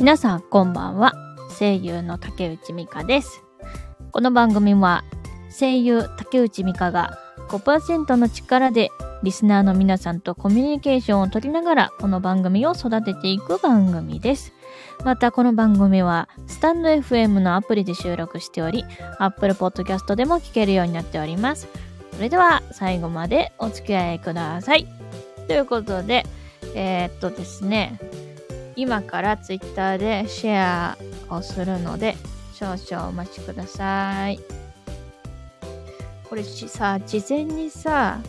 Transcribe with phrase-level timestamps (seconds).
[0.00, 1.12] 皆さんこんばんは。
[1.58, 3.44] 声優の竹内美香です。
[4.12, 5.04] この番組は
[5.50, 7.18] 声優竹内美香が
[7.50, 8.88] 5%の力で
[9.22, 14.54] リスナーの皆さんとコミュニケーションを取りながらこの番組を育てていく番組です。
[15.04, 18.86] またこの番組はスタンド FM のアプリで収録しており
[19.18, 21.68] Apple Podcast でも聞けるようになっております。
[22.14, 24.86] それでは最後までお付き合いください。
[25.46, 26.24] ということで、
[26.74, 28.00] えー、っとですね、
[28.80, 30.96] 今からツイッターでシェア
[31.28, 32.16] をするので、
[32.54, 34.40] 少々お待ちください。
[36.26, 38.20] これさ、事前にさ、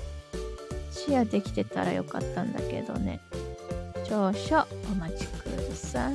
[0.91, 3.21] シェアできてたらよかったんだけどね。
[4.03, 6.13] 少々お待ちください。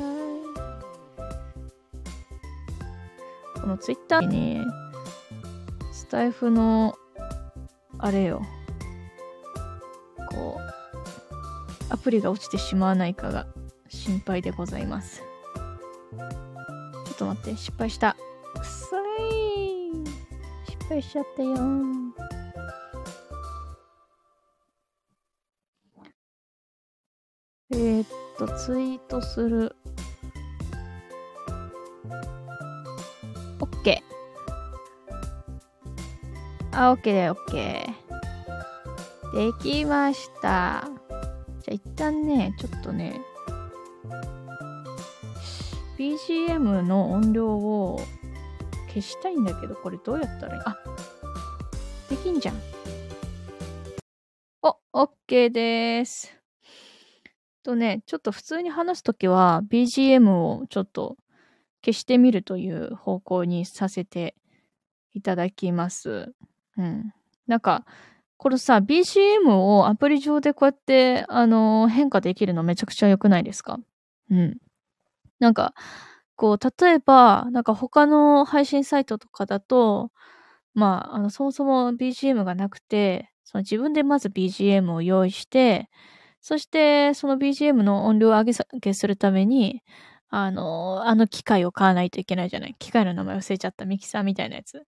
[3.59, 4.61] このツイッターに、
[5.95, 6.95] スタイフの、
[7.97, 8.43] あれよ、
[10.31, 10.77] こう、
[11.89, 13.47] アプリが落ちてしまわないかが
[14.07, 15.21] 心配でございます。
[15.21, 18.17] ちょっと待って、失敗した。
[18.57, 20.71] くさい。
[20.71, 21.57] 失敗しちゃったよ。
[27.73, 29.75] えー、っと、ツイートする。
[33.59, 33.99] OK。
[36.71, 38.07] あ、OK だよ、OK。
[39.35, 40.89] できました。
[41.65, 43.21] じゃあ一旦ね、ちょっとね、
[45.99, 48.01] BGM の音量を
[48.89, 50.63] 消したいんだけど、これどうやったらいい？
[50.65, 50.77] あ、
[52.11, 52.57] できんじゃん。
[54.63, 56.33] お、OK です。
[57.63, 61.17] とね、ちょっと普通に話すときは BGM をちょっと
[61.85, 64.35] 消してみるという方向にさせて
[65.15, 66.33] いただきます。
[66.77, 67.13] うん。
[67.47, 67.85] なんか、
[68.37, 73.79] これさ、BGM をアプリ上でこうやって、あの変化できるのめちゃくちゃ良くないですか？
[74.31, 74.59] うん。
[75.41, 75.75] なんか、
[76.37, 80.11] こう、例えば、なんか他の配信サイトとかだと、
[80.75, 85.89] まあ、あの、そもそも BGM がなくて、その自分でまず BGM を用意して、
[86.43, 89.83] そして、その BGM の音量を上げ下げするために、
[90.31, 92.77] あの、あの機械を買わないといけないじゃない。
[92.79, 93.87] 機械の名前忘れちゃった。
[93.87, 94.85] ミキサーみたいなやつ。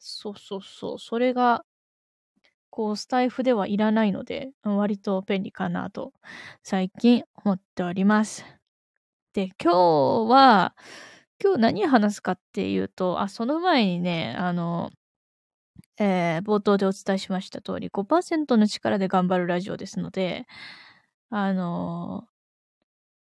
[0.00, 0.98] そうそうそう。
[1.00, 1.64] それが、
[2.70, 6.12] こう、スタイフではいらないので、割と便利かなと、
[6.62, 8.44] 最近思っております。
[9.36, 10.74] で、今日は、
[11.44, 14.90] 今日何話すかっていうと、あ、その前にね、あの、
[15.98, 20.46] えー、冒頭でお伝えしました通り、5%の力で頑張るラジオですので、
[21.28, 22.24] あの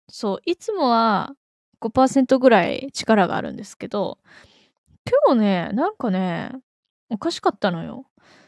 [0.10, 1.36] そう、いつもは
[1.80, 4.20] 5%ぐらい力があるんですけど、
[5.28, 6.52] 今日ね、なんかね、
[7.10, 8.08] おかしかったのよ。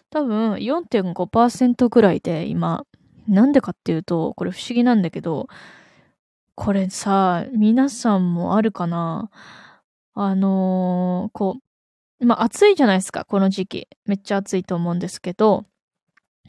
[0.09, 2.85] 多分4.5%ぐらいで今、
[3.29, 5.47] なんでかっていうと、これ不思議なんだけど、
[6.55, 9.29] これさ、皆さんもあるかな？
[10.13, 11.57] あのー、こ
[12.19, 13.88] う、まあ、暑いじゃないですか、この時期。
[14.05, 15.66] めっちゃ暑いと思うんですけど。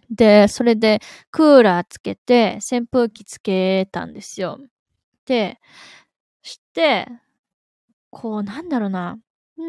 [0.08, 1.00] で、それで、
[1.32, 4.60] クーラーつけて、扇風機つけたんですよ。
[5.26, 5.58] で、
[6.42, 7.08] して、
[8.10, 9.18] こう、なんだろうな。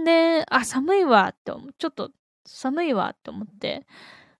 [0.05, 1.73] で、あ、寒いわって思う。
[1.79, 2.11] ちょっと
[2.45, 3.87] 寒いわって思って、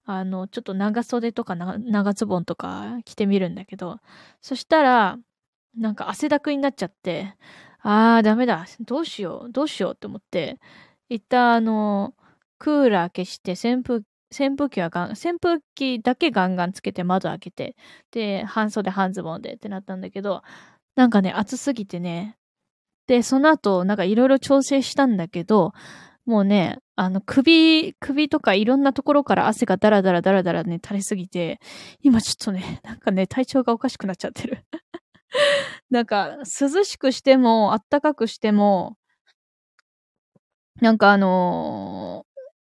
[0.06, 3.98] あの、ちょっと長袖とか長ズボンとか着てみるんだけど、
[4.42, 5.18] そしたら、
[5.78, 7.36] なんか汗だくになっちゃって、
[7.82, 8.66] あーダメだ。
[8.82, 9.52] どうしよう。
[9.52, 10.60] どうしようって思って、
[11.10, 12.14] 一旦あの、
[12.60, 14.04] クーラー消して扇風、
[14.38, 17.76] 扇風機はガン、扇風機だけガンガンつけて窓開けて、
[18.12, 20.42] で、半袖半ズボンでってなったんだけど、
[20.96, 22.38] なんかね、暑すぎてね。
[23.08, 25.74] で、その後、なんかいろいろ調整したんだけど、
[26.26, 31.60] もうね、あの、首、首とかいろんなところから汗がダラダラダラダラね、垂れすぎて、
[32.02, 34.66] 今ちょっとね、なんかね、体調がおかしくなっちゃってる。
[35.90, 38.98] なんか、涼しくしても、あったかくしても、
[40.82, 42.26] なんかあの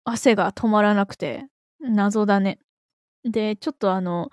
[0.05, 1.45] ー、汗が止まらなくて、
[1.81, 2.59] 謎だね。
[3.25, 4.29] で、ちょっとあの、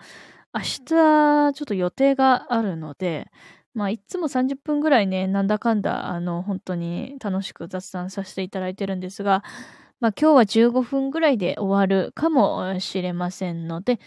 [0.55, 3.31] 明日、ちょっと予定があるので、
[3.75, 9.43] まあ、いつも30分ぐらいね、なんだかんだ、あの、本当に楽しく雑談させていただいてるんですが、
[10.00, 13.99] まあ、今日は15分ぐらいで終わるかもしれませんので、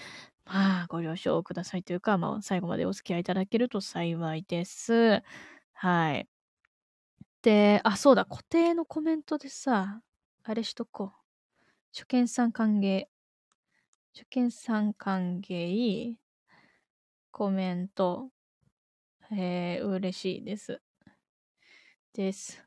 [0.48, 5.22] まあ、ご了承くださいというか、まあ、最後までお付き合いいただけると幸いです。
[5.74, 6.28] はい。
[7.42, 10.02] で、あ、そうだ、固定のコメントでさ、
[10.44, 11.18] あれしとこう。
[11.94, 13.06] 初見さん歓迎。
[14.16, 16.16] 初見さん歓迎。
[17.32, 18.30] コメント。
[19.32, 20.82] えー、嬉しいです。
[22.14, 22.64] です。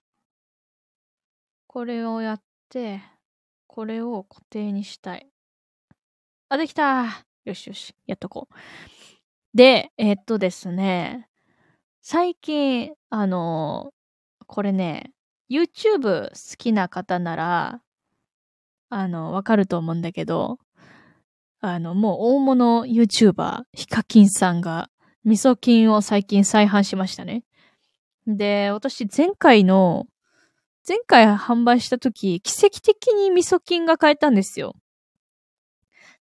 [1.67, 3.03] これをやって、
[3.67, 5.31] これを固定にしたい。
[6.49, 8.55] あ、できたよしよし、やっとこう。
[9.57, 11.29] で、えー、っとですね、
[12.03, 13.93] 最近、あの、
[14.47, 15.13] これね、
[15.51, 17.83] YouTube 好きな方なら、
[18.89, 20.59] あの、わかると思うんだけど、
[21.61, 24.89] あの、もう大物 YouTuber、ヒカキンさんが、
[25.25, 27.45] 味噌菌を最近再販しましたね。
[28.27, 30.07] で、私前回の、
[30.89, 34.75] 前回販売した時、奇跡的に味噌菌が買えたんですよ。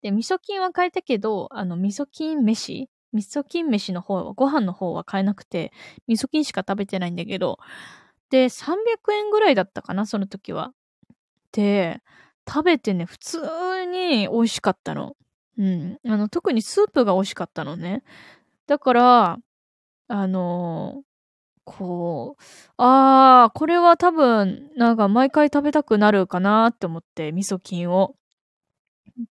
[0.04, 2.90] で、味噌菌は買えたけど、あの、味噌菌飯？
[3.14, 5.72] 味噌菌飯の方は、ご飯の方は買えなくて、
[6.08, 7.58] 味噌菌しか食べてないんだけど、
[8.30, 10.74] で、300円ぐらいだったかな、その時は。
[11.54, 12.02] で、
[12.48, 13.40] 食べてね、普通
[13.86, 15.16] に美味しかったの。
[15.58, 16.00] うん。
[16.08, 18.04] あの、特にスープが美味しかったのね。
[18.68, 19.38] だから、
[20.10, 21.04] あの、
[21.66, 22.44] こう、
[22.78, 28.16] ああ、これは多分、なんか毎回食べたくなるかなって思って、味噌菌を。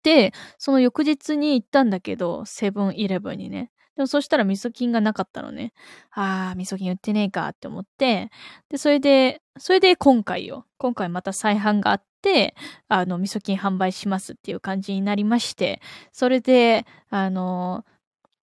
[0.04, 3.72] で、その翌日に行ったんだけど、セブンイレブンにね。
[3.96, 5.74] でもそしたら味噌菌がなかったのね。
[6.12, 8.32] ああ、味噌菌売ってねえかって思って、
[8.70, 10.66] で、それで、それで今回よ。
[10.78, 12.56] 今回また再販があって、
[12.88, 15.82] あの、味噌菌販売しますっていう感じになりまして、
[16.14, 17.86] それで、あの、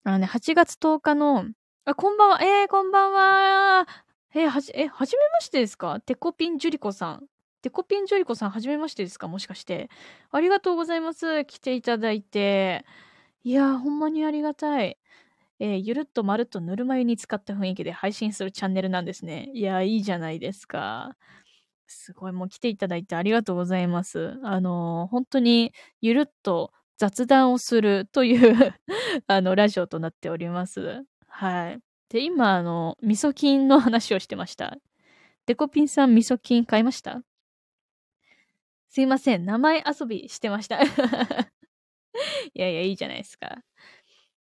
[0.03, 1.45] あのね、8月10日の、
[1.85, 3.87] あ、こんばんは、えー、こんばんは。
[4.35, 5.99] え、はじ、え、はじめましてですか？
[6.01, 7.27] テコピンジュリコさん。
[7.63, 9.27] テコピンジョリコさん、はじめましてですか？
[9.29, 9.89] もしかして。
[10.31, 11.45] ありがとうございます。
[11.45, 12.85] 来ていただいて。
[13.43, 14.97] いやー、ほんまにありがたい。
[15.59, 19.49] えー、ゆるっとまるっとぬるま湯に使った雰囲気で配信するチャンネルなんですね。
[19.53, 21.15] いやー、いいじゃないですか。
[21.87, 24.39] すごい、もう来ていただいてありがとうございます。
[24.43, 28.75] あのー、本当にゆるっと雑談をするという
[29.27, 31.03] あの、ラジオとなっております。
[31.27, 31.79] はい。
[32.09, 34.77] で、今、あの、味噌菌の話をしてました。
[35.47, 37.23] デコピンさん味噌菌買いました？
[38.93, 39.45] すいません。
[39.45, 40.77] 名前遊びしてました。
[40.85, 40.87] い
[42.53, 43.63] やいや、いいじゃないですか。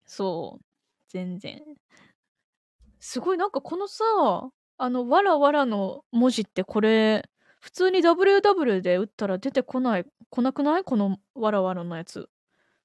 [0.06, 0.66] そう。
[1.08, 1.64] 全然。
[3.00, 4.04] すごい、なんかこのさ、
[4.78, 7.28] あの、わらわらの文字ってこれ、
[7.62, 10.84] 普通に WW で打ったら出てこない、来なくない？
[10.84, 12.30] このわらわらのやつ。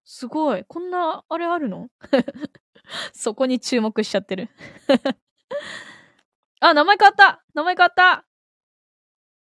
[0.04, 0.64] すごい。
[0.64, 1.90] こんな、あれあるの？
[3.12, 4.49] そこに注目しちゃってる
[6.60, 8.25] あ、名前変わった名前変わった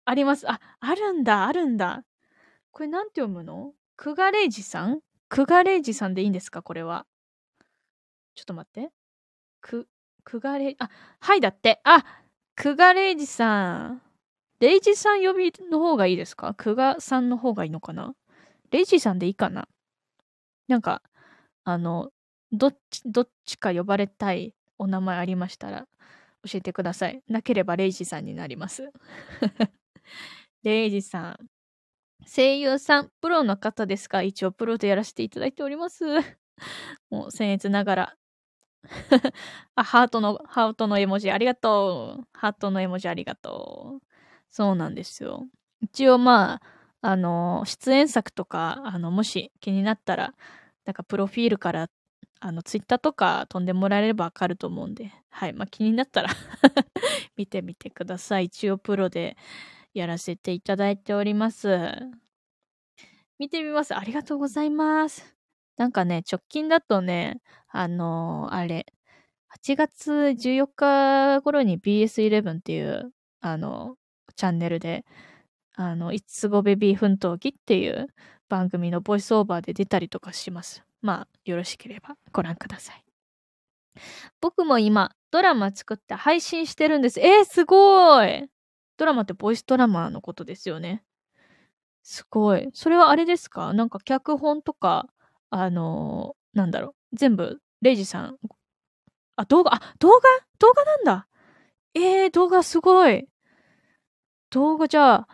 [0.05, 0.51] あります。
[0.51, 2.05] あ、あるんだ、あるんだ。
[2.73, 3.73] これなんて読むの？
[3.97, 5.01] クガレイジさん？
[5.29, 6.63] クガレイジさんでいいんですか？
[6.63, 7.07] これは。
[8.35, 8.91] ちょっと待って。
[9.61, 9.89] く、
[10.25, 10.89] クガレイ、あ、
[11.21, 11.81] はいだって。
[11.85, 12.05] あ、
[12.57, 14.03] クガレイジさん。
[14.61, 16.55] レイジさん呼びの方がいいですか？
[16.55, 18.15] クガさんの方がいいのかな？
[18.71, 19.69] レイジさんでいいかな？
[20.69, 21.03] なんか、
[21.65, 22.11] あの、
[22.53, 25.87] どっち、どっちか呼ばれたいお名前ありましたら
[26.45, 27.23] 教えてください。
[27.29, 28.91] なければレイジさんになります。
[30.63, 31.47] レイジさん。
[32.27, 34.23] 声優さん、プロの方ですか？
[34.23, 36.05] 一応プロでやらせていただいております。
[37.11, 38.17] もう僭越ながら。
[39.77, 42.29] あ、ハートの、ハートの絵文字ありがとう。
[42.33, 44.07] ハートの絵文字ありがとう。
[44.51, 45.47] そうなんですよ。
[45.81, 46.63] 一応まあ、
[47.03, 50.35] あの、出演作とか、あの、もし気になったら、
[50.87, 51.89] なんかプロフィールから
[52.41, 55.53] あの、ツイッターとか飛んでもらえればわかると思うんで、はい。
[55.53, 56.31] まあ、気になったら
[57.37, 58.47] 見てみてください。
[58.47, 59.37] 一応プロで
[59.95, 61.69] やらせていただいております。
[63.39, 63.97] 見てみます。
[63.97, 65.37] ありがとうございます。
[65.77, 68.87] なんかね、直近だとね、あのー、あれ、
[69.59, 73.97] 8月14日頃に BS11 っていう、あの、
[74.37, 75.05] チャンネルで、
[75.75, 78.09] あの、いつごベビー奮闘記っていう
[78.49, 80.85] 番組のボイスオーバーで出たりとかします。
[81.01, 83.05] まあ、よろしければご覧ください。
[84.41, 87.21] 僕も今、ドラマ作って配信してるんです。
[87.21, 88.49] えー、すごい
[89.01, 91.03] ドラマってボイスドラマのことですよね。
[92.03, 92.69] すごい。
[92.75, 93.73] それはあれですか？
[93.73, 95.09] なんか脚本とか、
[95.49, 97.17] あのー、なんだろう。
[97.17, 98.37] 全部、レイジさん。
[99.37, 100.21] あ、動画、あ、動画？
[100.59, 101.27] 動画なんだ。
[101.95, 103.27] えー、動画すごい。
[104.51, 105.29] 動画じゃあ、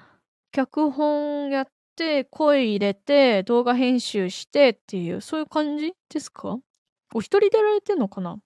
[0.52, 6.56] 脚本やって、声入れて、動画編集してっていう、そういう感じですか？
[7.14, 8.38] お一人でやられてんのかな？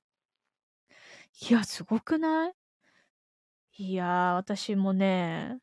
[1.50, 2.52] いや、すごくない？
[3.82, 5.56] いや私もね、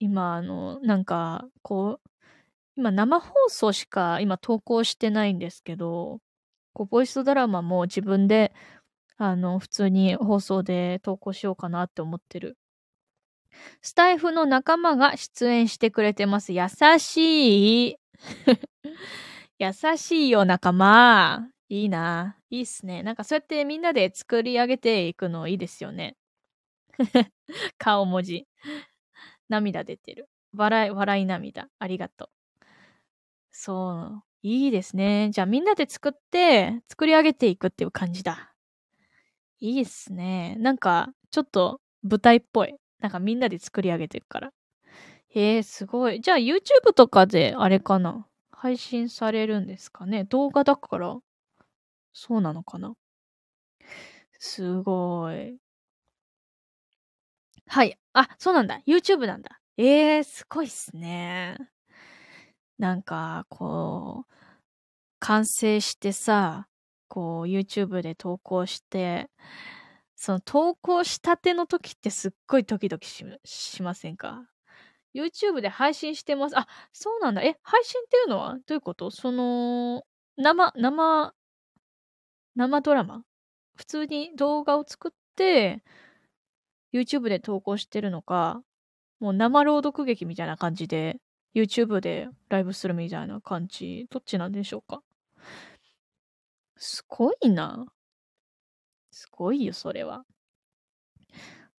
[0.00, 2.10] 今、あの、なんか、こう、
[2.76, 6.20] 今生放送しか今投稿してないんですけど、
[6.74, 8.52] こう、ボイスドラマも自分で、
[9.18, 12.58] あの、普通に放送で投稿しようかなって思ってる。
[13.80, 16.52] スタイフの仲間が出演してくれてます。
[16.52, 17.96] 優しい。
[19.58, 21.48] 優しいよ、仲間。
[21.70, 22.36] いいな。
[22.50, 23.02] いいっすね。
[23.02, 26.17] なんかそうやってみんなで作り上げていくのいいですよね。
[27.78, 28.46] 顔文字。
[29.48, 30.28] 涙出てる。
[30.54, 31.68] 笑い、笑い涙。
[31.78, 32.28] ありがとう。
[33.50, 34.22] そう。
[34.42, 35.30] いいですね。
[35.32, 38.54] じゃあみんなで作って、作り上げていくっていう感じだ。
[39.60, 40.56] いいっすね。
[40.60, 42.74] なんか、ちょっと舞台っぽい。
[43.00, 44.52] なんかみんなで作り上げてるから。
[45.28, 46.20] へえ、すごい。
[46.20, 51.18] じゃあ YouTube とかであれかな配信されるんですかね動画だから、
[52.12, 52.94] そうなのかな
[54.38, 55.58] すごい。
[57.68, 57.98] はい。
[58.14, 58.80] あ、そうなんだ。
[58.86, 59.60] YouTube なんだ。
[59.76, 61.56] ええー、すごいっすね。
[62.78, 64.34] なんか、こう、
[65.20, 66.66] 完成してさ、
[67.08, 69.30] こう、YouTube で投稿して、
[70.16, 74.48] その投稿したての時ってすっごいドキドキししませんか
[75.14, 76.58] ?YouTube で配信してます。
[76.58, 77.42] あ、そうなんだ。
[77.42, 79.10] え、配信っていうのはどういうこと？
[79.10, 80.04] その、
[80.36, 81.34] 生、生、
[82.56, 83.22] 生ドラマ？
[83.76, 85.84] 普通に動画を作って、
[86.92, 88.62] YouTube で投稿してるのか、
[89.20, 91.18] もう生朗読劇みたいな感じで、
[91.54, 95.02] YouTube でライブするみたいな感じ、どっちなんでしょうか？
[96.76, 97.86] すごいな。
[99.10, 100.24] すごいよ、それは。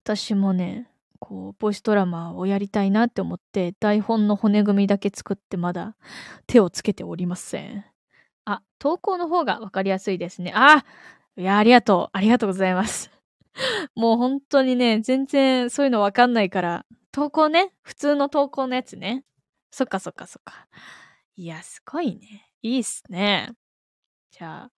[0.03, 0.89] 私もね、
[1.19, 5.95] こう、ボイスドラマをやりたいなって思って、台本の骨組みだけ作ってまだ
[6.47, 7.85] 手をつけておりません。
[8.45, 10.51] あ、投稿の方がわかりやすいですね。
[10.55, 10.83] あ
[11.37, 12.17] いや、ありがとう。
[12.17, 13.18] ありがとうございます。
[13.95, 19.23] もう本当にね、全然そういうのわかんないから、投稿ね、普通の投稿のやつね。
[19.71, 20.67] そっかそっかそっか。
[21.35, 22.49] いや、すごいね。
[22.61, 23.51] いいっすね。
[24.31, 24.71] じゃあ、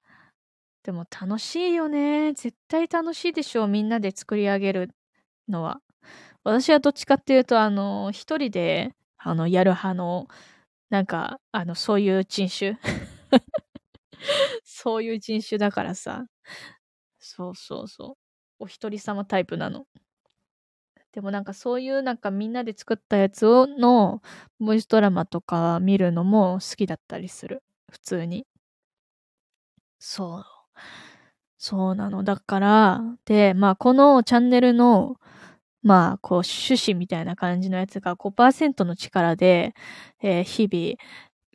[0.84, 2.34] でも楽しいよね。
[2.34, 3.68] 絶対楽しいでしょう。
[3.68, 4.92] みんなで作り上げる
[5.50, 5.82] のは。
[6.44, 10.28] 私はどっちかっていうと、あの、一人で、あの、やる派の、
[10.90, 12.78] なんか、あの、そういう人種
[14.66, 16.26] そういう人種だからさ。
[17.20, 18.21] そうそうそう。
[18.62, 19.86] お一人様タイプなの。
[21.14, 24.22] でもなんかそういうなんかみんなで作ったやつをの
[24.60, 27.64] ボイスドラマとか見るのも好きだったりする。
[27.92, 28.46] 普通に。
[30.00, 30.46] そう。
[31.58, 32.24] そうなの。
[32.24, 35.18] だから、で、まあ、このチャンネルの、
[35.84, 39.76] まあ、こう、趣旨みたいな感じのやつが5%の力で、
[40.22, 40.98] えー、日々、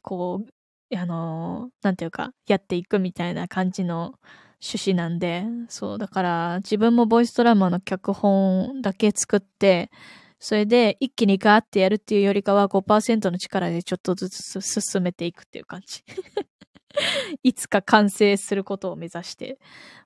[0.03, 0.43] こ
[0.91, 4.15] う、あのー、なんていうか、やっていくみたいな感じの
[4.63, 9.91] 趣旨なんで、そう、だから、自分もボイスドラマの脚本だけ作って、
[10.39, 16.05] それで一気にガーってやるっていうよりかは5%の力でちょっとずつ進めていくっていう感じ。
[17.43, 19.59] いつか完成することを目指して、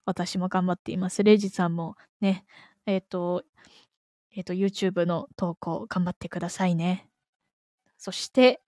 [0.05, 1.23] 私も頑張っています。
[1.23, 2.45] レイジさんもね、
[2.87, 3.45] えっ、ー、と、
[4.33, 7.09] えっ、ー、と、YouTube の投稿頑張ってくださいね。
[7.99, 8.61] そして、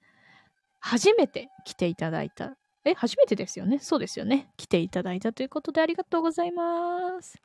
[0.80, 2.56] 初めて来ていただいた。
[2.84, 3.78] え、初めてですよね？
[3.78, 4.50] そうですよね。
[4.56, 7.40] 来ていただいたということでありがとうございます。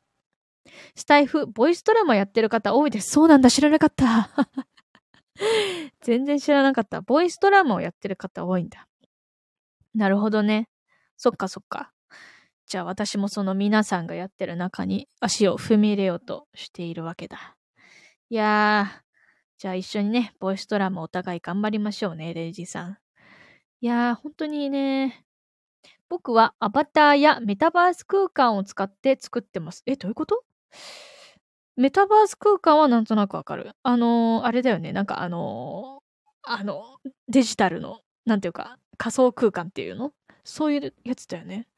[0.94, 3.12] スタイフ、ボイスドラマやってる方多いです。
[3.12, 4.30] そうなんだ、知らなかった。
[6.02, 7.00] 全然知らなかった。
[7.00, 8.88] ボイスドラマをやってる方多いんだ。
[9.94, 10.68] なるほどね。
[11.16, 11.92] そっかそっか。
[12.66, 17.56] じゃあ私もその皆さんがやってる中に足を踏み入れようとしているわけだ。
[18.28, 19.02] いやー、
[19.56, 22.98] じゃあ一緒にね、ボイスドラマお互い頑張りましょうね、レイジさん。
[23.80, 25.24] いやー、本当にね、
[26.08, 29.82] 僕はアバターやメタバース空間を使って作ってます。
[29.86, 30.44] え、どういうこと？
[31.76, 33.72] メタバース空間はなんとなくわかる。
[33.82, 34.92] あのー、あれだよね。
[34.92, 36.98] なんかあのー、あの、
[37.28, 40.12] デジタルの、なんていうか、仮想空間っていうの？
[40.44, 41.68] そういうやつだよね。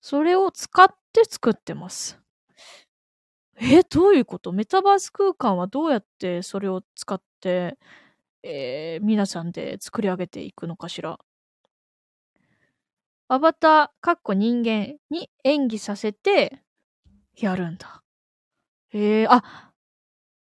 [0.00, 2.18] それを使って作ってます。
[3.60, 4.52] え、どういうこと？
[4.52, 7.76] メタバース空間はどうやってそれを使って、
[8.42, 11.18] えー、皆さんで作り上げていくのかしら？
[13.32, 16.64] アバター、かっこ人間に演技させて
[17.36, 18.02] やるんだ。
[18.92, 19.70] えー、あ、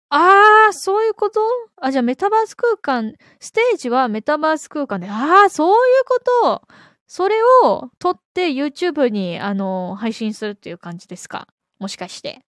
[0.10, 1.39] ああ、そういうこと？
[1.77, 6.63] あ、じゃあメタバース空間、ステージはメタバース空間で、ああ、そういうこと
[7.06, 11.48] それを撮って YouTube に、あの、配信するっていう感じですか？
[11.77, 12.44] もしかして。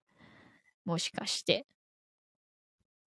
[0.85, 1.67] もしかして。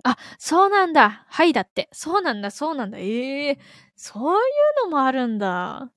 [0.04, 1.26] あ、そうなんだ。
[1.28, 1.88] はいだって。
[1.90, 2.98] そうなんだ、そうなんだ。
[2.98, 3.58] ええー、
[3.96, 4.40] そうい
[4.84, 5.90] うのもあるんだ。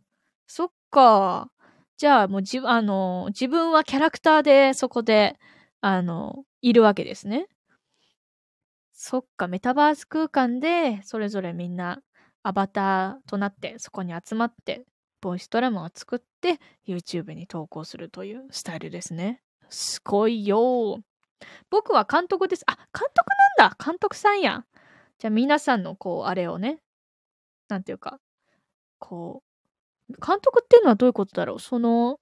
[0.47, 1.49] そっか。
[1.97, 5.39] じゃあもうじ、あの、自分はキャラクターでそこで、
[5.81, 7.47] あの、いるわけですね。
[8.93, 12.01] そっか、メタバース空間で、それぞれみんな
[12.43, 14.85] アバターとなって、そこに集まって、
[15.21, 19.41] ボイスドラマを作って、YouTube に投稿するというスタイルですね。
[19.69, 20.99] すごいよ
[21.69, 22.63] 僕は監督です。
[22.67, 23.07] あ、監督
[23.59, 24.65] なんだ監督さんやん。
[25.19, 26.79] じゃあ皆さんのこう、あれをね、
[27.69, 28.19] なんていうか、
[28.99, 29.50] こう、
[30.11, 31.59] 監督っていうのはどういうことだろう？
[31.59, 32.19] その、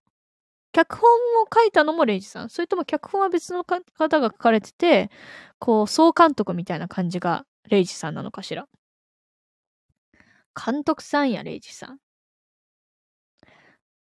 [0.71, 1.09] 脚本
[1.43, 5.09] を書いたのもレイジさんそれとも脚本は別の方が書かれてて、
[5.59, 8.67] こう、総監督みたいな感じがレイジさんなのかしら？
[10.55, 11.99] 監督さんや、レイジさん。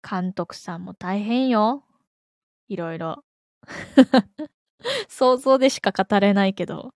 [0.09, 1.85] 監督さんも大変よ。
[2.69, 3.25] いろいろ。
[5.09, 6.95] 想像でしか語れないけど。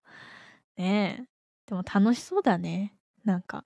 [0.77, 1.25] ねえ。
[1.67, 2.95] でも楽しそうだね。
[3.25, 3.65] なんか。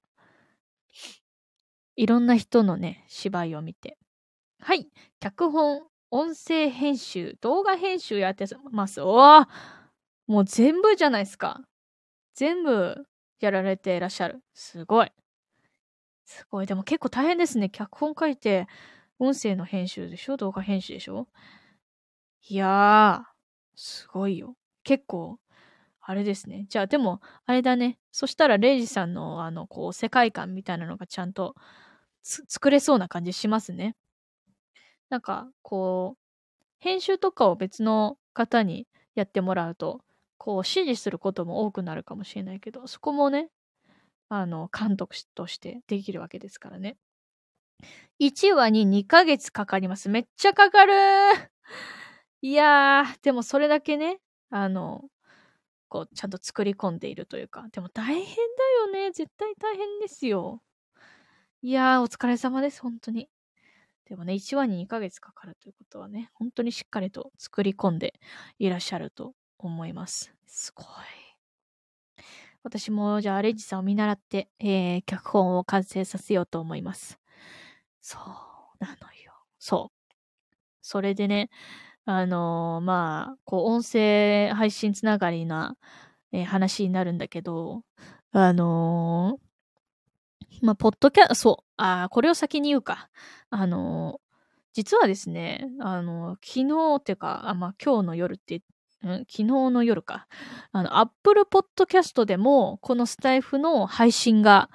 [1.96, 3.98] いろんな人のね、芝居を見て。
[4.60, 4.88] はい。
[5.18, 9.00] 脚本、音声編集、動画編集やってます。
[9.00, 9.48] おわ
[10.26, 11.62] もう全部じゃないですか。
[12.34, 13.06] 全部
[13.40, 14.40] やられていらっしゃる。
[14.52, 15.12] すごい。
[16.24, 16.66] すごい。
[16.66, 17.70] でも結構大変ですね。
[17.70, 18.66] 脚本書いて、
[19.18, 20.36] 音声の編集でしょ？
[20.36, 21.28] 動画編集でしょ？
[22.48, 23.28] いやー、
[23.74, 24.54] すごいよ。
[24.84, 25.38] 結構、
[26.00, 26.66] あれですね。
[26.68, 27.98] じゃあでも、あれだね。
[28.12, 31.54] そしたら、レイジさんの、あの、こう、世界観みたいなのがちゃんと
[32.26, 33.94] 作れそうな感じしますね。
[35.08, 36.20] なんか、こう、
[36.80, 40.02] 編集とかを別の方にやってもらうと、
[40.38, 43.48] こう、指示することも多くなるかもしれないけど、そこもね、
[44.28, 46.96] あの、監督としてできるわけですからね。
[48.18, 50.08] 1話に2ヶ月かかります。
[50.08, 50.94] めっちゃかかる
[52.42, 55.04] いやー、でもそれだけね、あの、
[55.88, 58.32] こう、ちゃんと作り込んでいるというか、でも大変だ
[58.80, 59.12] よね。
[59.12, 60.62] 絶対大変ですよ。
[61.66, 62.80] いやー、お疲れ様です。
[62.80, 63.28] 本当に。
[64.08, 68.14] でもね、1話に2ヶ月かかるということはね、本当にしっかりと作り込んで
[68.60, 70.32] いらっしゃると思います。
[70.46, 70.86] すごい。
[72.62, 77.18] 私もじゃあアレンジさんを見習って、えー、脚本を完成させようと思います。
[78.00, 78.22] そう
[78.78, 79.32] なのよ。
[79.58, 80.14] そう。
[80.82, 81.50] それでね、
[82.04, 85.76] あのー、まあ、こう、音声配信つながりな、
[86.30, 87.82] えー、話になるんだけど、
[88.30, 89.45] あのー、
[90.62, 93.08] まあ、ポッドキャ、そう、あこれを先に言うか。
[93.50, 94.20] あの
[94.72, 98.62] 実はですね、あの昨日っていうか、あまあ、今日の夜って
[99.02, 100.26] うん昨日の夜か。
[100.72, 104.70] あの、Apple Podcast でも、このスタイフの配信が、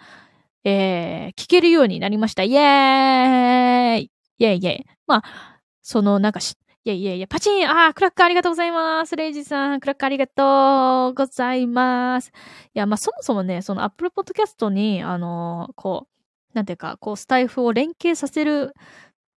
[0.63, 2.43] えー、聞けるようになりました。
[2.43, 4.85] イェーイイェイイェイ。
[5.07, 9.15] まあ、その、なんかし、いやいやいや、パチンああ、クラッカーありがとうございます。
[9.15, 12.29] レイジさん、クラッカーありがとうございます。
[12.29, 12.31] い
[12.73, 18.73] や、まあ、そもそもね、その Apple Podcast に、あのー、こう、なんていうか、こう、スタイフを連携させる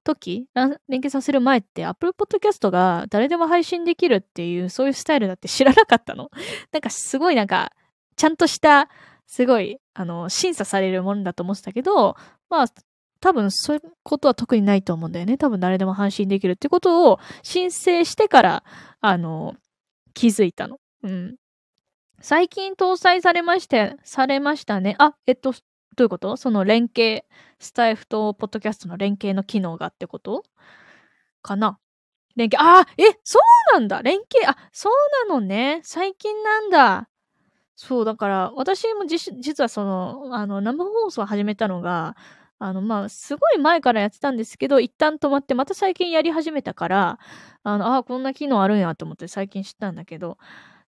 [0.04, 6.30] 時、連携させる前って Apple Podcast が誰でも配信できるっていう、そういうスタイルだって知らなかったの。
[6.72, 7.72] なんかすごいなんか、
[8.16, 8.88] ちゃんとした、
[9.26, 12.16] すごい、あの、審査されるものだと思ってたけど、
[12.48, 12.66] まあ、
[13.24, 15.38] 多分そういうことは特にないと思うんだよね。
[15.38, 18.64] 多分誰でも配信できるってことを申請してから、
[19.00, 19.54] あの、
[20.12, 20.76] 気づいたの。
[21.02, 21.36] うん。
[22.20, 24.94] 最近搭載されまして、されましたね。
[24.98, 25.58] あ、えっと、ど
[26.00, 26.36] ういうこと？
[26.36, 27.24] その連携、
[27.58, 30.44] スタイフとポッドキャストの連携の機能がってこと？
[31.40, 31.78] かな
[32.36, 33.38] 連携、あえ、そ
[33.72, 35.80] うなんだ連携、あ、そうなのね。
[35.82, 37.08] 最近なんだ。
[37.74, 42.16] そう、だから、私も実はその、あの、生放送始めたのが、
[42.64, 47.18] あの、まあ、すごい前からやってたんですけど、一旦止まって、また最近やり始めたから、
[47.62, 50.38] あの、ああこんな機能あるんやと思って最近知ったんだけど、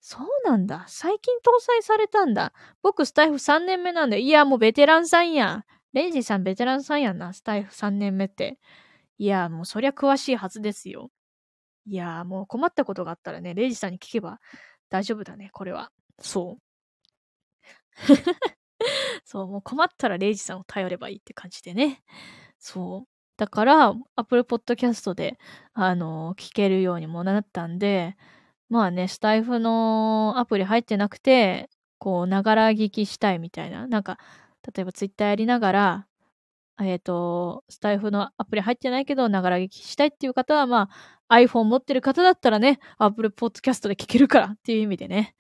[0.01, 0.87] そうなんだ。
[0.89, 2.55] 最近搭載されたんだ。
[2.83, 5.65] 僕、スタイフ3年目なんで、いや、もうベテランさんやん。
[5.93, 8.59] レイジさんベテランさんやんな、スタイフ3年目って。
[9.19, 11.11] いや、もうそりゃ詳しいはずですよ。
[11.87, 14.41] いや、もう困ったことがあったらね、レイジさんに聞けば
[14.89, 15.93] 大丈夫だね、これは。
[16.21, 16.63] そう。
[19.25, 22.03] そう、もう困ったらレイジさんを頼ればいいって感じでね。
[22.59, 23.09] そう。
[23.37, 25.39] だから、Apple Podcast で、
[25.75, 28.17] あの聞けるようにもなったんで、
[28.69, 33.87] まあね、スタイフのアプリ入ってなくて、こう、ながら聞きしたいみたいな。
[33.87, 34.19] なんか、
[34.75, 36.07] 例えばツイッターやりながら、
[36.81, 40.91] えっ、ー、と、スタイフのアプリ入ってないけど、ながら聞きしたいっていう方は、ま
[41.29, 45.35] あ、iPhone 持ってる方だったらね、Apple Podcast で聞けるからっていう意味でね。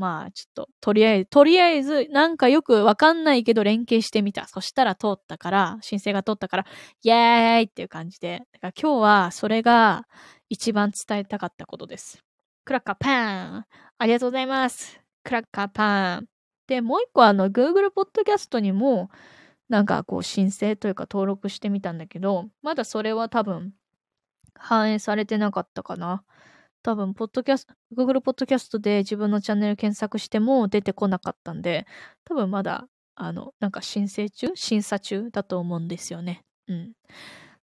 [0.00, 4.48] まあ、ちょっと、とりあえず、とりあえず、なんかよくわかんないけど連携してみた。
[4.48, 6.66] そしたら通ったから、申請が通ったから、
[7.02, 8.42] イエーイっていう感じで。
[8.52, 10.06] だから今日は、それが
[10.48, 12.24] 一番伝えたかったことです。
[12.64, 13.66] クラッカーパン
[13.98, 15.00] ありがとうございます。
[15.22, 16.26] クラッカーパン。
[16.66, 19.10] で、もう一個あの、Google Podcast にも、
[19.68, 23.74] なんかこう申請というか登録してみたんだけど、まだそれは多分
[24.54, 26.24] 反映されてなかったかな。
[26.82, 31.86] 多分、ポッドキャスト、Google ポッドキャストで自分のチャンネル検索しても出てこなかったんで、
[32.24, 36.42] 多分まだ、あの、なんか申請中審査中だと思うんですよね。
[36.68, 36.92] うん。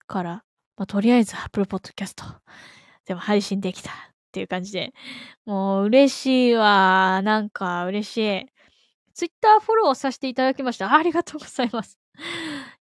[0.08, 0.32] から、
[0.78, 2.16] まあ、とりあえず Apple Podcast
[3.06, 3.94] でも配信できたっ
[4.32, 4.94] ていう感じで、
[5.46, 7.22] もう嬉しいわ。
[7.24, 8.46] なんか嬉しい。
[9.14, 10.94] Twitter フォローさせていただきました。
[10.94, 11.98] ありがとうございます。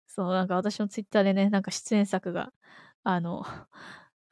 [0.08, 2.52] そう、なんか私の Twitter でね、なんか出演作が、
[3.04, 3.44] あの、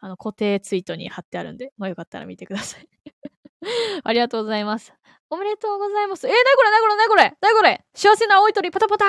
[0.03, 2.89] あの固定ツイートに貼ってあるんで、まあよかったら見てください。
[4.03, 4.93] ありがとうございます。
[5.31, 6.27] おめでとうございます。
[6.27, 9.05] えー、なにこれなにこれなこれなこれ幸せな青い鳥パタパタ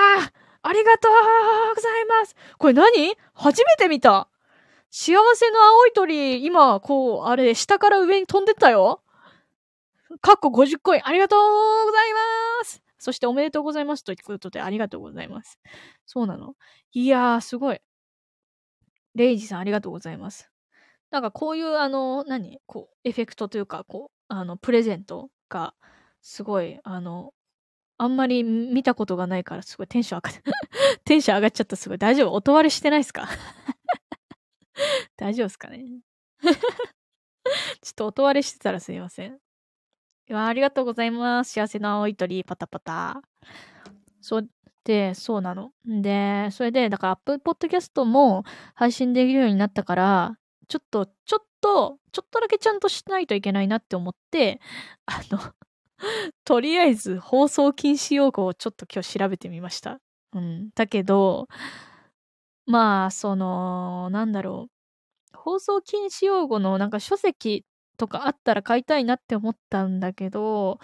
[0.61, 2.35] ありがとうございます。
[2.59, 3.17] これ何？
[3.33, 4.29] 初めて見た。
[4.91, 9.01] 幸せの青い鳥、今、こう、あれ、下から上に飛んでったよ。
[10.21, 15.59] かっこ50コイン、ありがとうございますそしておめでとうございますということで、ありがとうございます。
[16.05, 16.53] そうなの？
[16.91, 17.81] いやー、すごい。
[19.15, 20.52] レイジさん、ありがとうございます。
[21.13, 22.59] なんかこういう、あの、何？
[22.65, 25.75] こう、エフェクトというか、こう、あの、プレゼントが、
[26.23, 27.33] すごい、あの、
[27.99, 30.41] あんまり見たことがないから、すごいテンション上がっ、
[31.05, 31.75] テンション上がっちゃった。
[31.75, 31.99] すごい。
[31.99, 32.33] 大丈夫？
[32.33, 33.27] 音割れしてないっすか？
[35.15, 35.85] 大丈夫っすかね？
[36.41, 36.51] ちょ
[37.91, 39.33] っと音割れしてたらすいません。
[39.33, 39.37] い
[40.33, 41.51] や、ありがとうございます。
[41.53, 43.21] 幸せな青い鳥、パタパタ。
[44.19, 44.49] そう
[44.83, 45.73] で、そうなの。
[45.85, 54.59] で、それで、だから Apple Podcast も配信できるようになったから、ちょっと、ちょっと、ちょっとだけちゃんとしないといけないなって思って、
[55.05, 55.39] あの
[56.45, 59.99] とりあえず放送禁止用語をちょっと今日調べてみました。
[60.33, 60.69] うん。
[60.75, 61.47] だけど、
[62.65, 64.69] まあ、その、なんだろ
[65.33, 65.37] う。
[65.37, 67.65] 放送禁止用語のなんか書籍
[67.97, 70.79] とかあったら買いたいなって思ったんだけど、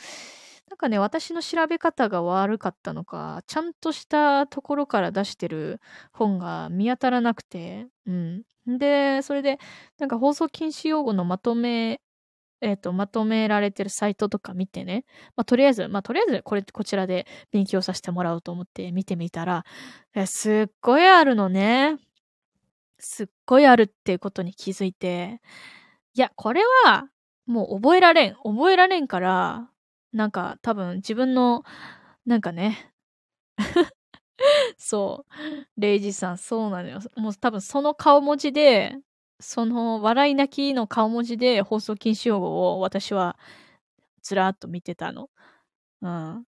[0.69, 8.43] なんかね、私の調べ方が悪かったのか、ちゃんとしたところから出してる本が見当たらなくて、うん。
[8.77, 9.57] で、それで、
[9.97, 12.01] なんか放送禁止用語のまとめ
[12.61, 15.05] えっ、ー、と、まとめられてるサイトとか見てね。
[15.35, 19.65] まあ、とりあえず、まあ、とりあえず、これ、こちらで勉強させてもらおうと思って見てみたら、
[20.25, 21.97] すっごいあるのね。
[22.99, 25.41] すっごいあるってことに気づいて、
[26.13, 27.09] いや、これは、
[27.45, 28.35] もう覚えられん。
[28.43, 29.69] 覚えられんから、
[30.13, 31.63] なんか、多分自分の、
[32.25, 32.91] なんかね、
[34.77, 35.81] そう。
[35.81, 36.99] レイジさん、そうなのよ。
[37.17, 38.97] もう多分その顔文字で、
[39.39, 43.37] その笑い泣きの顔文字で放送禁止用語を私は
[44.23, 45.29] ずらっと見てたの。
[46.03, 46.45] うん。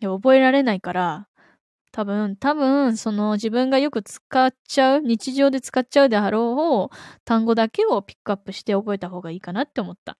[0.00, 1.28] で覚えられないから、
[1.92, 10.16] 多分、多分、その自分がよく使っちゃう、日常で使っちゃうであろう単語だけをピックアップして覚えた方がいいかなって思った。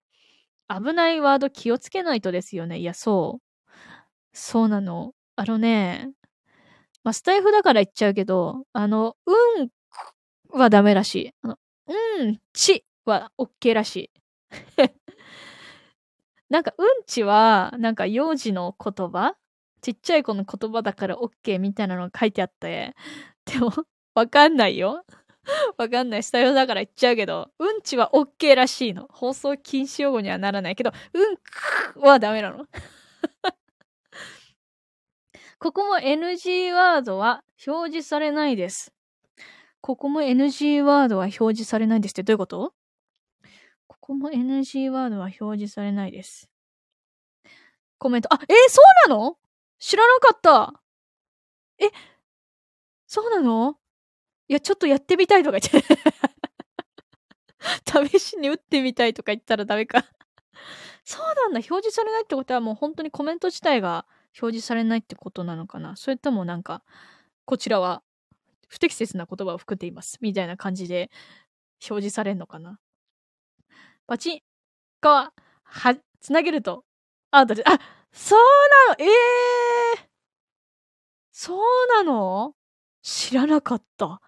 [0.75, 2.79] 危ないワード気をつけないとですよね。
[2.79, 3.43] いや、そう。
[4.35, 5.15] そうなの。
[5.37, 6.11] あのね、
[7.05, 9.33] まあ、スタイフだから言っちゃうけど、あの、う
[9.65, 9.71] ん
[10.61, 11.33] はダメらしい。
[11.43, 11.59] あの
[12.21, 14.11] うん、ちは OK らしい。
[16.51, 19.35] なんか、うんちは、なんか幼児の言葉？
[19.81, 22.95] ちっちゃい子の言葉だから OK みたいなのが書いてあって、
[23.47, 23.73] でも、
[24.15, 25.05] わかんないよ。
[25.77, 26.23] わかんない。
[26.23, 29.09] スタイルだから言っちゃうけど、うんちは OK らしいの。
[29.11, 32.67] 放送禁止用語にはならないけど、うんくはダメなの。
[35.59, 38.93] ここも NG ワードは表示されないです。
[39.81, 42.75] ここも NG ワードは表示されないですってどういうこと？
[43.89, 46.49] ここも NG ワードは表示されないです。
[47.99, 48.33] コメント。
[48.33, 49.39] あ、えー、そうなの？
[49.79, 50.81] 知らなかった。
[51.79, 51.91] え、
[53.07, 53.79] そうなの？
[54.53, 55.88] いや、ちょっとやってみたいとか言って。
[58.12, 60.05] 試しに打ってみたいとか言ったらダメか
[61.05, 61.61] そうなんだ。
[61.61, 64.05] 表示されないってことはもう本当にコメント自体が
[64.38, 66.83] 表示されないってことなのかなそれともなんか、
[67.47, 68.03] こちらは
[68.69, 70.19] 不適切な言葉を含んでいます？
[70.21, 71.11] みたいな感じで
[71.88, 72.79] 表示されんのかな。
[74.07, 74.41] パチン
[75.01, 76.85] が、は、つなげると、
[77.31, 77.79] アウトで、あ、
[78.12, 78.41] そう
[78.91, 79.03] なの？
[79.03, 80.09] ええー、
[81.33, 82.55] そうなの？
[83.01, 84.21] 知らなかった。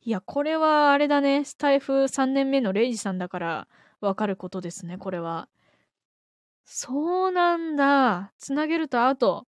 [0.00, 1.44] いや、これはあれだね。
[1.44, 3.68] スタイフ3年目のレイジさんだから
[4.00, 5.48] わかることですね、これは。
[6.64, 8.32] そうなんだ。
[8.38, 9.46] つなげるとアウト。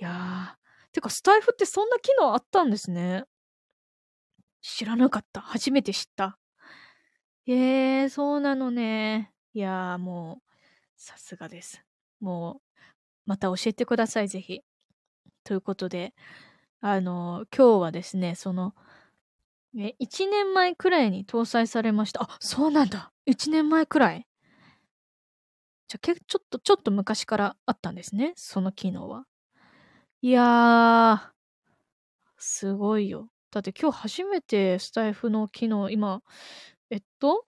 [0.00, 0.62] いやー
[0.92, 3.24] てか、スタイフってそんな機能あったんですね。
[4.60, 5.40] 知らなかった。
[5.40, 6.38] 初めて知った。
[7.46, 9.32] えー、そうなのね。
[9.54, 10.50] いやー、もう、
[10.96, 11.82] さすがです。
[12.20, 12.80] もう、
[13.26, 14.60] また教えてください、ぜひ。
[15.44, 16.14] ということで、
[16.80, 18.74] あの、今日はですね、その、
[19.78, 22.22] え、1年前くらいに搭載されました。
[22.22, 23.12] あ、そうなんだ。
[23.26, 24.26] 1年前くらい。
[25.88, 28.32] じゃ、けちょっと、ちょっと昔からあったんですね。
[28.36, 29.24] その機能は。
[30.20, 31.32] いやー、
[32.38, 33.28] すごいよ。
[33.50, 36.22] だって今日初めてスタイフの機能、今、
[36.90, 37.46] えっと、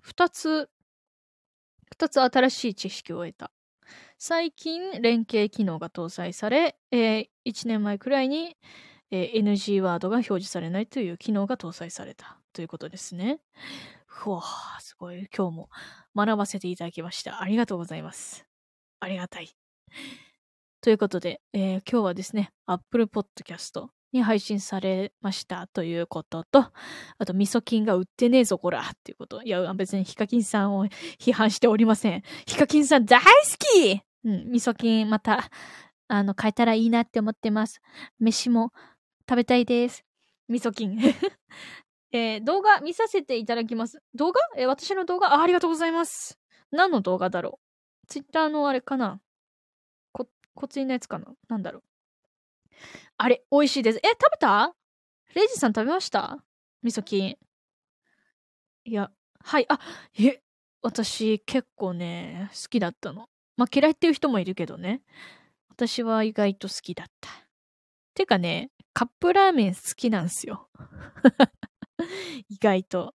[0.00, 0.70] 二つ、
[1.90, 3.50] 二つ新しい知識を得た。
[4.18, 8.56] 最近、連携機能が搭載され、えー、1年前くらいに、
[9.10, 13.40] えー、NG ワードが表示されないという機能が搭載されたということですね。
[14.06, 14.42] ふわ
[14.80, 15.28] すごい。
[15.36, 15.68] 今日も
[16.16, 17.42] 学ばせていただきました。
[17.42, 18.46] ありがとうございます。
[19.00, 19.50] ありがたい。
[20.80, 26.70] ということで、えー、今日はですね、Apple Podcast に配信されましたということと、
[27.18, 29.42] あと、味噌菌が売ってねえぞ、こらっていうこと。
[29.42, 30.86] いや、別にヒカキンさんを
[31.18, 32.22] 批判しておりません。
[32.46, 33.26] ヒカキンさん大好
[33.58, 35.50] きうん、味噌菌また、
[36.08, 37.80] あの、変えたらいいなって思ってます。
[38.18, 38.72] 飯も
[39.28, 40.04] 食べたいです。
[40.48, 40.98] 味噌菌。
[42.12, 44.00] えー、動画見させていただきます。
[44.14, 44.40] 動画？
[44.56, 45.34] えー、私の動画？
[45.34, 46.38] あありがとうございます。
[46.70, 47.58] 何の動画だろ
[48.04, 48.06] う？
[48.06, 49.20] ツイッターのあれかな？
[50.12, 51.26] こ、こついのやつかな？
[51.48, 51.82] なんだろう？
[53.16, 53.98] あれ、美味しいです。
[53.98, 54.74] え、食べた？
[55.34, 56.44] レイジさん食べました？
[56.82, 57.36] 味噌菌。
[58.84, 59.10] いや、
[59.40, 59.80] はい、あ、
[60.18, 60.40] え、
[60.82, 63.28] 私結構ね、好きだったの。
[63.56, 65.02] まあ嫌いっていう人もいるけどね。
[65.70, 67.28] 私は意外と好きだった。
[68.14, 70.70] てかね、カップラーメン好きなんですよ。
[72.48, 73.14] 意外と。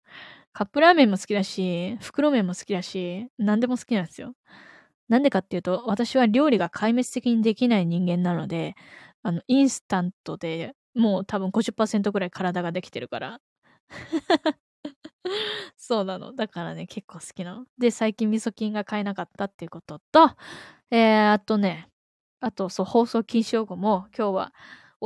[0.54, 4.34] カップラーメンも好きだし、袋麺も好きだし、何でも好きなんですよ。
[5.10, 8.74] なんでかっていうと、私は料理が壊滅的にできない人間なので、
[9.22, 13.40] あの、インスタントでもう多分50%ぐらい体ができてるから。
[15.76, 16.34] そうなの。
[16.34, 17.66] だからね、結構好きなの。
[17.76, 20.30] で、最近味噌菌が買えなかったっていうことと、
[20.90, 21.90] えー、あとね、
[22.40, 24.54] あと、そう、放送禁止用語も今日は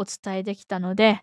[0.00, 1.20] お伝えできたので、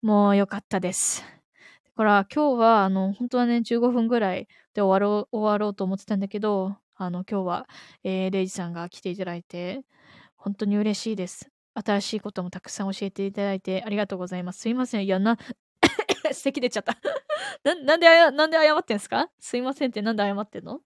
[0.00, 1.22] もう良かったです。
[1.22, 7.68] だから今日は、あの、本当はね、15分ぐらいで終わろう、終わろうと思ってたんだけど、あの、今日は、
[8.04, 9.82] えー、レイジさんが来ていただいて、
[10.36, 11.50] 本当に嬉しいです。
[11.74, 14.60] 新しいこともたくさん教えていただいてありがとうございます。
[14.60, 15.04] すいません。
[15.06, 15.36] いや、な、
[16.32, 16.96] 咳出ちゃった
[17.64, 17.74] な。
[17.74, 19.30] なんであや、なんで謝ってんすか？
[19.40, 20.80] すいませんってなんで謝ってんの？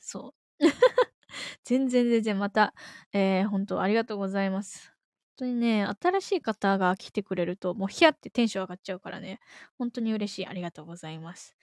[0.00, 0.64] そう。
[1.64, 2.74] 全然全然また、
[3.12, 4.93] えー、本当ありがとうございます。
[5.36, 9.40] 当にね、新しい方が来てくれると、もうヒヤってテンション上がっちゃうからね、
[9.78, 10.46] 本当に嬉しい。
[10.46, 11.56] ありがとうございます。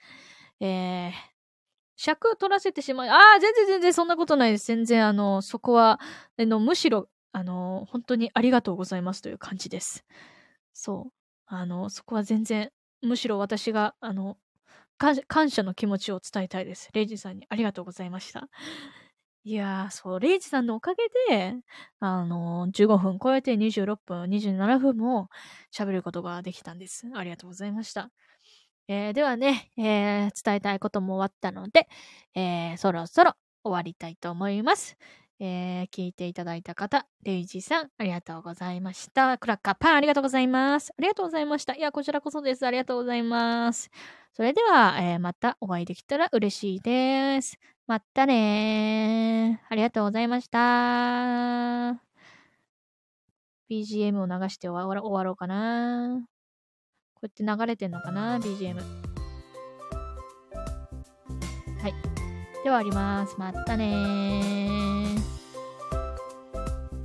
[0.60, 1.12] えー、
[1.96, 3.08] 尺取らせてしまう。
[3.08, 4.66] ああ、全然全然そんなことないです。
[4.66, 6.00] 全然あの、そこは、
[6.38, 10.04] あの、むしろ、あの、本当にありがとうございますという感じです。
[10.72, 11.12] そう。
[11.46, 12.70] あの、そこは全然、
[13.02, 14.38] むしろ私が、あの、
[14.98, 16.90] 感謝の気持ちを伝えたいです。
[16.92, 18.48] レイジさんにありがとうございました。
[19.44, 21.56] いやー、そう、レイジさんのおかげで、
[21.98, 25.30] あのー、15分超えて26分、27分も
[25.74, 27.08] 喋ることができたんです。
[27.14, 28.10] ありがとうございました。
[28.86, 31.88] えー、ではね、えー、伝えたいことも終わったので、
[32.36, 34.96] えー、そろそろ終わりたいと思います。
[35.40, 39.38] えー、聞いていただいた方、レイジさん、ありがとうございました。
[39.38, 40.92] クラッカーパン、ありがとうございます。
[40.96, 41.74] ありがとうございました。
[41.74, 42.64] いや、こちらこそです。
[42.64, 43.90] ありがとうございます。
[44.34, 47.58] それでは、えー、またお会いできたら嬉しいです。
[47.86, 49.66] まったねー。
[49.68, 52.00] ありがとうございました。
[53.70, 56.26] BGM を流して終わろうかな。
[57.14, 58.76] こうやって流れてんのかな ?BGM。
[58.76, 58.82] は
[61.88, 61.94] い。
[62.64, 63.34] ではあります。
[63.38, 65.20] またねー。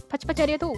[0.08, 0.76] パチパチありがとう